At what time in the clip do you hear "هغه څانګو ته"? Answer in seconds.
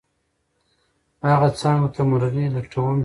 1.31-2.01